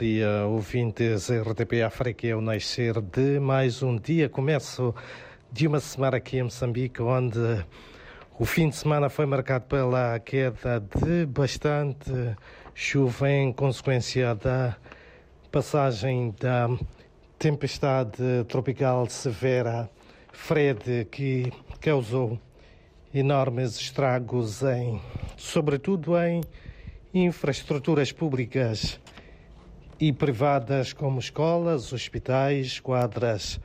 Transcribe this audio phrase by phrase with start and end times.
[0.00, 2.26] dia, ouvintes RTP África.
[2.26, 4.30] É o nascer de mais um dia.
[4.30, 4.94] Começo
[5.52, 7.38] de uma semana aqui em Moçambique, onde
[8.38, 12.34] o fim de semana foi marcado pela queda de bastante
[12.74, 14.74] chuva em consequência da
[15.52, 16.70] passagem da
[17.38, 19.90] tempestade tropical severa
[20.32, 22.40] Fred, que causou
[23.12, 24.98] enormes estragos em,
[25.36, 26.40] sobretudo em
[27.12, 28.98] infraestruturas públicas
[30.00, 33.60] e privadas como escolas, hospitais, quadras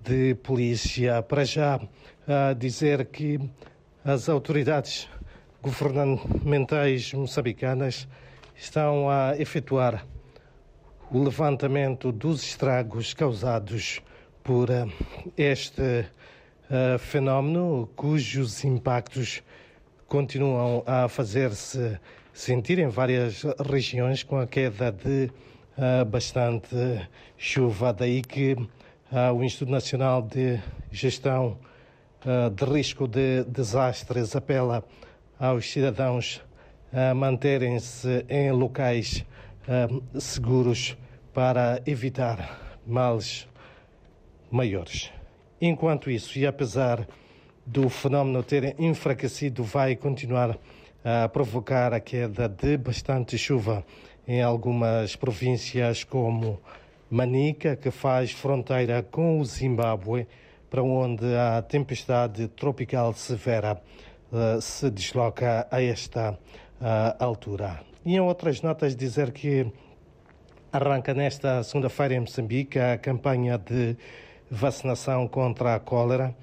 [0.00, 1.20] de polícia.
[1.20, 1.80] Para já
[2.28, 3.40] a dizer que
[4.04, 5.08] as autoridades
[5.60, 8.06] governamentais moçambicanas
[8.54, 10.06] estão a efetuar
[11.10, 14.00] o levantamento dos estragos causados
[14.44, 14.68] por
[15.36, 19.42] este uh, fenómeno, cujos impactos
[20.06, 21.98] continuam a fazer-se
[22.32, 25.30] sentir em várias regiões com a queda de
[26.08, 27.92] bastante chuva.
[27.92, 28.56] Daí que
[29.34, 30.60] o Instituto Nacional de
[30.90, 31.58] Gestão
[32.54, 34.84] de Risco de Desastres apela
[35.38, 36.42] aos cidadãos
[36.92, 39.24] a manterem-se em locais
[40.18, 40.96] seguros
[41.32, 43.48] para evitar males
[44.50, 45.10] maiores.
[45.60, 47.06] Enquanto isso, e apesar
[47.64, 50.58] do fenómeno ter enfraquecido, vai continuar
[51.04, 53.84] a provocar a queda de bastante chuva
[54.26, 56.60] em algumas províncias como
[57.10, 60.26] Manica, que faz fronteira com o Zimbábue,
[60.68, 63.82] para onde a tempestade tropical severa
[64.30, 67.80] uh, se desloca a esta uh, altura.
[68.04, 69.66] E em outras notas dizer que
[70.72, 73.96] arranca nesta segunda-feira em Moçambique a campanha de
[74.48, 76.34] vacinação contra a cólera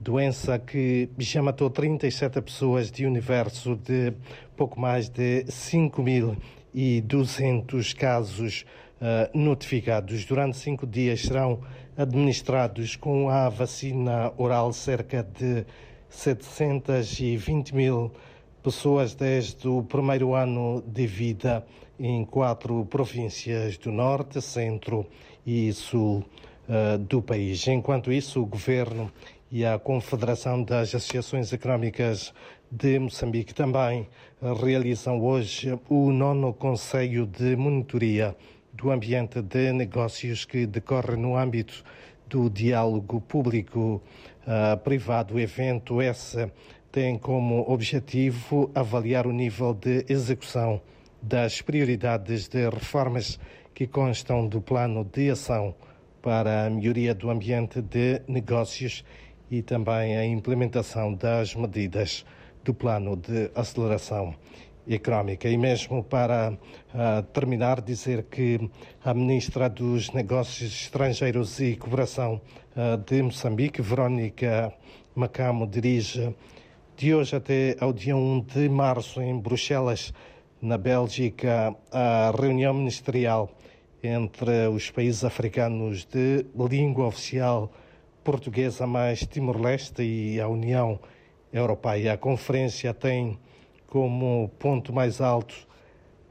[0.00, 4.14] doença que já matou 37 pessoas de universo de
[4.56, 5.44] pouco mais de
[6.74, 8.64] 5.200 casos
[9.00, 10.24] uh, notificados.
[10.24, 11.60] Durante cinco dias serão
[11.96, 15.64] administrados com a vacina oral cerca de
[16.08, 18.12] 720 mil
[18.62, 21.64] pessoas desde o primeiro ano de vida
[21.98, 25.06] em quatro províncias do norte, centro
[25.46, 26.24] e sul
[26.68, 27.66] uh, do país.
[27.68, 29.10] Enquanto isso, o governo
[29.50, 32.32] e a Confederação das Associações Económicas
[32.70, 34.08] de Moçambique também
[34.60, 38.36] realizam hoje o nono Conselho de Monitoria
[38.72, 41.82] do Ambiente de Negócios que decorre no âmbito
[42.28, 45.34] do diálogo público-privado.
[45.34, 46.48] Uh, o evento esse
[46.92, 50.80] tem como objetivo avaliar o nível de execução
[51.20, 53.40] das prioridades de reformas
[53.74, 55.74] que constam do plano de ação
[56.22, 59.04] para a melhoria do ambiente de negócios
[59.50, 62.24] e também a implementação das medidas
[62.62, 64.34] do plano de aceleração
[64.88, 65.48] económica.
[65.48, 68.70] E mesmo para uh, terminar, dizer que
[69.04, 72.40] a Ministra dos Negócios Estrangeiros e Cooperação
[72.76, 74.72] uh, de Moçambique, Verónica
[75.14, 76.34] Macamo, dirige
[76.96, 80.12] de hoje até ao dia 1 de março em Bruxelas,
[80.60, 83.50] na Bélgica, a reunião ministerial
[84.02, 87.72] entre os países africanos de língua oficial
[88.22, 90.98] portuguesa mais Timor-Leste e a União
[91.52, 92.12] Europeia.
[92.12, 93.38] A conferência tem
[93.86, 95.54] como ponto mais alto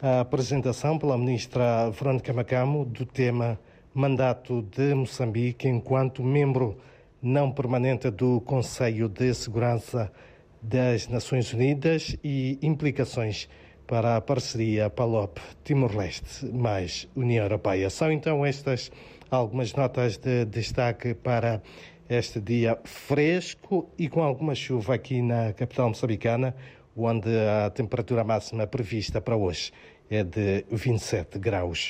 [0.00, 3.58] a apresentação pela ministra Verónica Macamo do tema
[3.92, 6.78] Mandato de Moçambique enquanto membro
[7.20, 10.10] não permanente do Conselho de Segurança
[10.62, 13.48] das Nações Unidas e implicações
[13.90, 17.90] para a parceria PALOP-Timor-Leste mais União Europeia.
[17.90, 18.88] São então estas
[19.28, 21.60] algumas notas de destaque para
[22.08, 26.54] este dia fresco e com alguma chuva aqui na capital moçambicana,
[26.96, 29.72] onde a temperatura máxima prevista para hoje
[30.08, 31.88] é de 27 graus